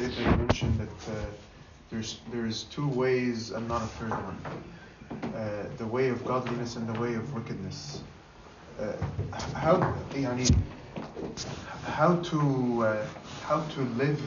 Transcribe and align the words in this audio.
Sefer 0.00 0.36
mentioned 0.38 0.78
that 0.78 1.12
uh, 1.12 1.26
there's 1.90 2.20
there's 2.32 2.62
two 2.64 2.88
ways 2.88 3.50
and 3.50 3.68
not 3.68 3.82
a 3.82 3.86
third 3.86 4.12
one. 4.12 5.34
Uh, 5.34 5.64
the 5.76 5.86
way 5.86 6.08
of 6.08 6.24
godliness 6.24 6.76
and 6.76 6.88
the 6.88 6.98
way 6.98 7.14
of 7.14 7.34
wickedness. 7.34 8.02
Uh, 8.80 8.92
how 9.52 9.76
yani, 10.12 10.50
how 11.84 12.16
to 12.16 12.82
uh, 12.82 13.06
how 13.42 13.60
to 13.74 13.80
live 14.00 14.22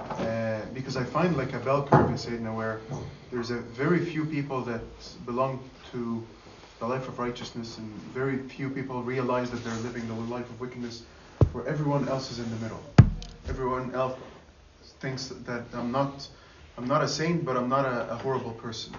uh, 0.00 0.62
because 0.74 0.96
I 0.96 1.04
find 1.04 1.36
like 1.36 1.52
a 1.52 1.60
bell 1.60 1.86
curve 1.86 2.08
in 2.10 2.16
Sayyidina 2.16 2.52
where 2.56 2.80
there's 3.30 3.52
a 3.52 3.58
very 3.58 4.04
few 4.04 4.24
people 4.24 4.62
that 4.62 4.82
belong 5.24 5.62
to 5.92 6.26
the 6.80 6.86
life 6.86 7.06
of 7.06 7.20
righteousness 7.20 7.78
and 7.78 7.88
very 8.12 8.38
few 8.38 8.68
people 8.70 9.04
realize 9.04 9.52
that 9.52 9.62
they're 9.62 9.82
living 9.88 10.08
the 10.08 10.14
life 10.34 10.50
of 10.50 10.60
wickedness 10.60 11.04
where 11.52 11.64
everyone 11.68 12.08
else 12.08 12.32
is 12.32 12.40
in 12.40 12.50
the 12.50 12.56
middle. 12.56 12.82
Everyone 13.48 13.94
else 13.94 14.18
thinks 15.04 15.26
that 15.44 15.64
I'm 15.74 15.92
not 15.92 16.28
I'm 16.78 16.88
not 16.94 17.02
a 17.04 17.08
saint 17.08 17.44
but 17.44 17.54
I'm 17.56 17.68
not 17.68 17.84
a, 17.84 17.98
a 18.14 18.16
horrible 18.24 18.54
person. 18.66 18.92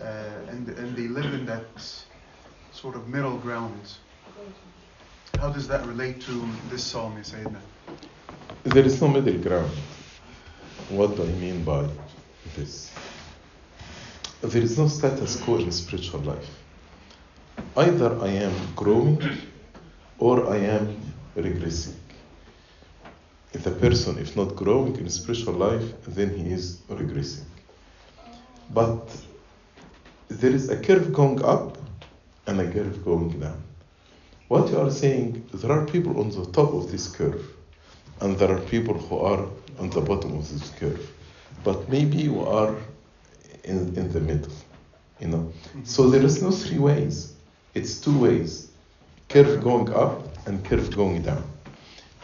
Uh, 0.00 0.52
and 0.52 0.68
and 0.80 0.88
they 0.98 1.08
live 1.18 1.32
in 1.38 1.44
that 1.46 1.68
sort 2.72 2.94
of 2.98 3.02
middle 3.08 3.38
ground. 3.46 3.82
How 5.40 5.50
does 5.56 5.66
that 5.72 5.82
relate 5.92 6.16
to 6.28 6.34
this 6.70 6.84
psalm, 6.90 7.14
Sayyidina? 7.30 7.60
There 8.74 8.86
is 8.90 9.00
no 9.02 9.08
middle 9.08 9.38
ground. 9.46 9.72
What 10.98 11.16
do 11.16 11.22
I 11.22 11.32
mean 11.44 11.64
by 11.64 11.82
this? 12.56 12.92
There 14.52 14.62
is 14.62 14.78
no 14.78 14.88
status 14.88 15.36
quo 15.42 15.56
in 15.56 15.72
spiritual 15.72 16.20
life. 16.32 16.50
Either 17.76 18.10
I 18.28 18.30
am 18.46 18.54
growing 18.76 19.18
or 20.18 20.36
I 20.56 20.58
am 20.76 20.84
regressing. 21.36 21.96
If 23.52 23.64
the 23.64 23.72
person 23.72 24.18
is 24.18 24.36
not 24.36 24.54
growing 24.54 24.96
in 24.96 25.08
spiritual 25.08 25.54
life, 25.54 25.92
then 26.06 26.30
he 26.36 26.52
is 26.52 26.78
regressing. 26.88 27.44
But 28.72 29.08
there 30.28 30.52
is 30.52 30.68
a 30.68 30.76
curve 30.76 31.12
going 31.12 31.44
up 31.44 31.76
and 32.46 32.60
a 32.60 32.70
curve 32.70 33.04
going 33.04 33.40
down. 33.40 33.60
What 34.48 34.70
you 34.70 34.78
are 34.78 34.90
saying, 34.90 35.48
there 35.52 35.72
are 35.72 35.84
people 35.86 36.20
on 36.20 36.30
the 36.30 36.44
top 36.46 36.72
of 36.72 36.90
this 36.90 37.08
curve, 37.08 37.44
and 38.20 38.38
there 38.38 38.50
are 38.50 38.60
people 38.60 38.94
who 38.94 39.18
are 39.18 39.46
on 39.78 39.90
the 39.90 40.00
bottom 40.00 40.36
of 40.38 40.48
this 40.50 40.70
curve. 40.70 41.10
But 41.64 41.88
maybe 41.88 42.18
you 42.18 42.40
are 42.40 42.74
in, 43.64 43.96
in 43.96 44.12
the 44.12 44.20
middle, 44.20 44.52
you 45.20 45.28
know. 45.28 45.52
So 45.84 46.08
there 46.08 46.22
is 46.22 46.42
no 46.42 46.50
three 46.50 46.78
ways. 46.78 47.34
It's 47.74 48.00
two 48.00 48.16
ways. 48.18 48.70
Curve 49.28 49.62
going 49.62 49.92
up 49.92 50.46
and 50.46 50.64
curve 50.64 50.94
going 50.94 51.22
down. 51.22 51.44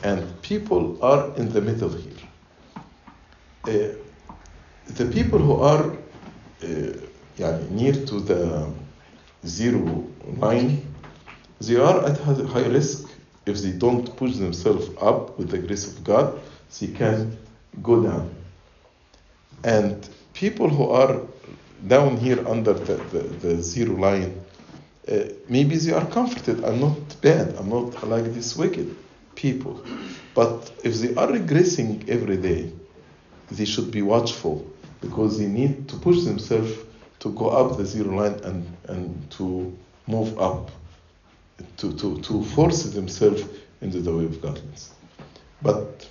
And 0.07 0.41
people 0.41 0.85
are 1.03 1.35
in 1.37 1.53
the 1.53 1.61
middle 1.61 1.91
here. 1.91 2.23
Uh, 3.67 3.73
the 4.99 5.07
people 5.07 5.41
who 5.41 5.55
are 5.55 5.85
uh, 6.63 7.59
near 7.71 7.93
to 7.93 8.21
the 8.21 8.71
zero 9.45 10.07
line, 10.39 10.87
they 11.61 11.75
are 11.75 12.07
at 12.07 12.19
high 12.21 12.69
risk 12.79 13.09
if 13.47 13.57
they 13.63 13.73
don't 13.73 14.17
push 14.17 14.37
themselves 14.37 14.87
up 15.01 15.37
with 15.39 15.51
the 15.51 15.59
grace 15.59 15.87
of 15.89 16.05
God, 16.05 16.39
they 16.79 16.87
can 16.87 17.37
go 17.83 18.01
down. 18.01 18.31
And 19.65 20.09
people 20.35 20.69
who 20.69 20.89
are 20.91 21.21
down 21.89 22.17
here 22.17 22.47
under 22.47 22.75
the, 22.75 22.97
the, 23.13 23.23
the 23.43 23.63
zero 23.63 23.97
line, 23.97 24.41
uh, 25.09 25.15
maybe 25.49 25.77
they 25.77 25.93
are 25.93 26.07
comforted. 26.07 26.65
I'm 26.65 26.79
not 26.79 27.21
bad. 27.21 27.57
I'm 27.57 27.71
not 27.71 28.07
like 28.07 28.27
this 28.35 28.55
wicked 28.57 28.97
people. 29.37 29.81
But 30.35 30.73
if 30.85 30.95
they 30.97 31.15
are 31.15 31.29
regressing 31.29 32.09
every 32.09 32.37
day, 32.37 32.73
they 33.51 33.65
should 33.65 33.91
be 33.91 34.03
watchful 34.03 34.67
because 35.01 35.39
they 35.39 35.47
need 35.47 35.89
to 35.89 35.97
push 35.97 36.25
themselves 36.25 36.73
to 37.21 37.33
go 37.33 37.49
up 37.49 37.77
the 37.77 37.87
zero 37.87 38.17
line 38.17 38.41
and, 38.45 38.77
and 38.89 39.31
to 39.33 39.77
move 40.07 40.39
up, 40.39 40.71
to, 41.77 41.93
to, 41.97 42.21
to 42.23 42.45
force 42.45 42.83
themselves 42.85 43.45
into 43.81 44.01
the 44.01 44.15
way 44.15 44.25
of 44.25 44.41
godliness. 44.43 44.93
But 45.63 46.09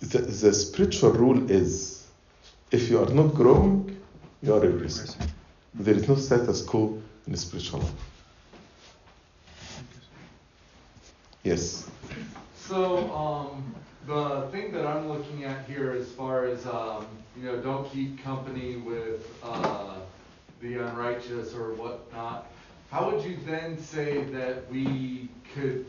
the, 0.00 0.18
the 0.18 0.52
spiritual 0.52 1.12
rule 1.12 1.50
is 1.50 2.06
if 2.70 2.90
you 2.90 3.02
are 3.02 3.12
not 3.12 3.34
growing, 3.34 3.96
you 4.42 4.54
are 4.54 4.60
regressing. 4.60 5.28
There 5.74 5.94
is 5.94 6.08
no 6.08 6.16
status 6.16 6.62
quo 6.62 7.00
in 7.26 7.32
the 7.32 7.38
spiritual 7.38 7.80
life. 7.80 8.15
Yes. 11.46 11.88
So, 12.56 13.08
um, 13.14 13.72
the 14.04 14.48
thing 14.50 14.72
that 14.72 14.84
I'm 14.84 15.08
looking 15.08 15.44
at 15.44 15.64
here 15.66 15.92
as 15.92 16.10
far 16.10 16.46
as, 16.46 16.66
um, 16.66 17.06
you 17.38 17.44
know, 17.44 17.60
don't 17.60 17.88
keep 17.92 18.20
company 18.24 18.78
with, 18.78 19.32
uh, 19.44 19.94
the 20.60 20.74
unrighteous 20.74 21.54
or 21.54 21.74
whatnot, 21.74 22.48
how 22.90 23.08
would 23.08 23.22
you 23.22 23.36
then 23.46 23.78
say 23.78 24.24
that 24.24 24.68
we 24.72 25.28
could, 25.54 25.86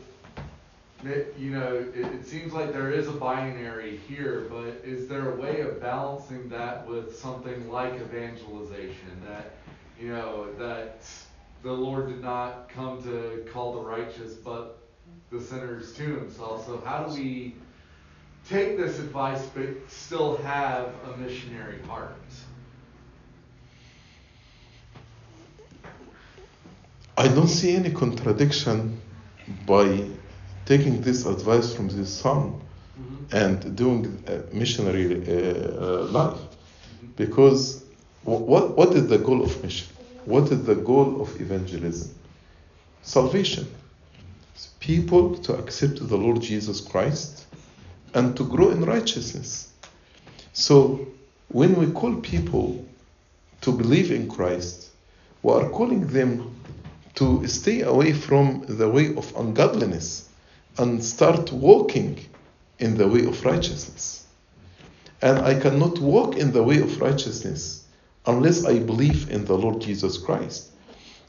that, 1.02 1.36
you 1.36 1.50
know, 1.50 1.74
it, 1.92 2.06
it 2.06 2.24
seems 2.24 2.52
like 2.52 2.72
there 2.72 2.92
is 2.92 3.08
a 3.08 3.12
binary 3.12 3.96
here, 4.08 4.46
but 4.48 4.80
is 4.84 5.08
there 5.08 5.32
a 5.32 5.34
way 5.34 5.62
of 5.62 5.80
balancing 5.80 6.48
that 6.50 6.86
with 6.86 7.18
something 7.18 7.68
like 7.68 7.94
evangelization, 7.94 9.20
that, 9.26 9.56
you 10.00 10.12
know, 10.12 10.52
that 10.56 11.00
the 11.64 11.72
Lord 11.72 12.06
did 12.10 12.22
not 12.22 12.68
come 12.68 13.02
to 13.02 13.44
call 13.52 13.72
the 13.72 13.80
righteous, 13.80 14.34
but 14.34 14.77
the 15.30 15.40
sinners 15.40 15.92
to 15.94 16.02
himself. 16.20 16.66
So 16.66 16.82
how 16.84 17.04
do 17.04 17.14
we 17.14 17.54
take 18.48 18.76
this 18.76 18.98
advice 18.98 19.44
but 19.54 19.68
still 19.88 20.36
have 20.38 20.92
a 21.06 21.16
missionary 21.16 21.82
heart? 21.82 22.14
I 27.16 27.26
don't 27.28 27.48
see 27.48 27.74
any 27.74 27.90
contradiction 27.90 29.00
by 29.66 30.08
taking 30.66 31.00
this 31.02 31.26
advice 31.26 31.74
from 31.74 31.88
this 31.88 32.10
psalm 32.12 32.62
Mm-hmm. 32.98 33.36
and 33.36 33.76
doing 33.76 34.24
a 34.26 34.52
missionary 34.52 35.22
uh, 35.22 35.30
uh, 35.30 36.04
life 36.06 36.40
because 37.14 37.84
what, 38.24 38.76
what 38.76 38.92
is 38.92 39.06
the 39.06 39.18
goal 39.18 39.44
of 39.44 39.62
mission? 39.62 39.86
What 40.24 40.50
is 40.50 40.64
the 40.64 40.74
goal 40.74 41.22
of 41.22 41.40
evangelism? 41.40 42.12
Salvation. 43.02 43.68
People 44.80 45.36
to 45.38 45.54
accept 45.54 46.06
the 46.06 46.16
Lord 46.16 46.40
Jesus 46.40 46.80
Christ 46.80 47.46
and 48.14 48.36
to 48.36 48.44
grow 48.44 48.70
in 48.70 48.84
righteousness. 48.84 49.72
So 50.52 51.06
when 51.48 51.76
we 51.76 51.92
call 51.92 52.16
people 52.16 52.84
to 53.60 53.72
believe 53.72 54.10
in 54.10 54.28
Christ, 54.28 54.90
we 55.42 55.52
are 55.52 55.68
calling 55.68 56.06
them 56.06 56.54
to 57.14 57.46
stay 57.46 57.82
away 57.82 58.12
from 58.12 58.64
the 58.68 58.88
way 58.88 59.14
of 59.16 59.34
ungodliness 59.36 60.28
and 60.78 61.02
start 61.02 61.52
walking 61.52 62.18
in 62.78 62.96
the 62.96 63.08
way 63.08 63.24
of 63.26 63.44
righteousness. 63.44 64.26
And 65.20 65.38
I 65.38 65.58
cannot 65.58 65.98
walk 65.98 66.36
in 66.36 66.52
the 66.52 66.62
way 66.62 66.80
of 66.80 67.00
righteousness 67.00 67.84
unless 68.26 68.64
I 68.64 68.78
believe 68.78 69.30
in 69.30 69.44
the 69.44 69.58
Lord 69.58 69.80
Jesus 69.80 70.18
Christ. 70.18 70.70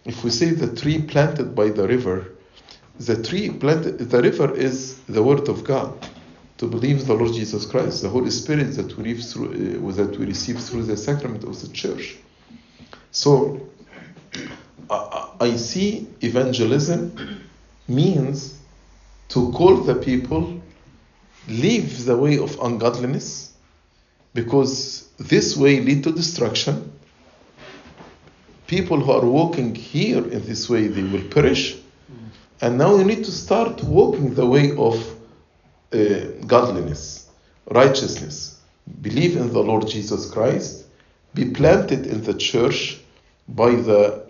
If 0.06 0.24
we 0.24 0.30
say 0.30 0.52
the 0.52 0.76
tree 0.76 1.02
planted 1.02 1.56
by 1.56 1.70
the 1.70 1.88
river, 1.88 2.36
the 3.00 3.22
tree 3.24 3.50
planted, 3.50 3.98
the 3.98 4.22
river 4.22 4.54
is 4.56 5.00
the 5.04 5.24
word 5.24 5.48
of 5.48 5.64
God. 5.64 5.94
To 6.58 6.68
believe 6.68 7.08
the 7.08 7.14
Lord 7.14 7.34
Jesus 7.34 7.66
Christ, 7.66 8.02
the 8.02 8.10
Holy 8.10 8.32
Spirit 8.32 8.76
that 8.76 8.98
we, 8.98 9.14
through, 9.14 9.88
uh, 9.88 9.92
that 9.94 10.20
we 10.20 10.26
receive 10.26 10.60
through 10.60 10.84
the 10.84 10.98
sacrament 10.98 11.46
of 11.46 11.62
the 11.62 11.70
church. 11.70 12.18
So 13.12 13.70
I, 14.90 15.30
I 15.40 15.56
see 15.56 16.08
evangelism 16.22 17.46
means 17.88 18.60
to 19.30 19.52
call 19.54 19.78
the 19.78 19.96
people 19.96 20.62
leave 21.48 22.06
the 22.06 22.18
way 22.18 22.38
of 22.38 22.60
ungodliness 22.62 23.54
because 24.34 25.08
this 25.18 25.56
way 25.56 25.80
lead 25.80 26.04
to 26.04 26.12
destruction 26.12 26.92
people 28.68 29.00
who 29.00 29.12
are 29.12 29.26
walking 29.26 29.74
here 29.74 30.24
in 30.30 30.46
this 30.46 30.70
way 30.70 30.88
they 30.88 31.02
will 31.02 31.28
perish 31.30 31.78
and 32.62 32.78
now 32.78 32.96
you 32.96 33.04
need 33.04 33.24
to 33.24 33.32
start 33.32 33.84
walking 33.84 34.34
the 34.34 34.46
way 34.46 34.72
of 34.78 34.96
uh, 35.94 36.00
godliness 36.46 37.30
righteousness 37.72 38.60
believe 39.02 39.36
in 39.38 39.52
the 39.54 39.60
lord 39.60 39.88
jesus 39.88 40.30
christ 40.30 40.86
be 41.34 41.46
planted 41.52 42.06
in 42.08 42.24
the 42.24 42.34
church 42.34 43.00
by 43.48 43.72
the 43.72 44.26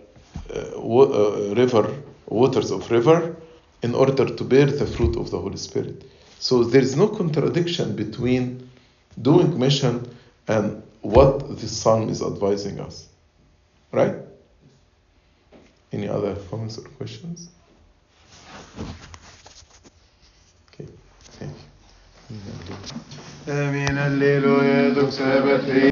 uh, 0.54 0.58
uh, 0.78 1.54
river 1.54 1.94
waters 2.26 2.70
of 2.70 2.90
river 2.90 3.36
in 3.82 3.94
order 3.94 4.26
to 4.38 4.44
bear 4.44 4.66
the 4.66 4.86
fruit 4.86 5.16
of 5.16 5.30
the 5.30 5.38
holy 5.38 5.56
spirit 5.56 6.04
so 6.38 6.64
there 6.64 6.80
is 6.80 6.96
no 6.96 7.08
contradiction 7.08 7.94
between 7.94 8.70
doing 9.20 9.58
mission 9.58 10.16
and 10.48 10.82
what 11.02 11.60
the 11.60 11.68
psalm 11.68 12.08
is 12.08 12.22
advising 12.22 12.80
us. 12.80 13.08
Right? 13.92 14.14
Any 15.92 16.08
other 16.08 16.36
comments 16.50 16.78
or 16.78 16.82
questions? 16.82 17.48
Amen. 24.10 24.42
Alleluia. 24.44 24.90
Doxabat 24.94 25.66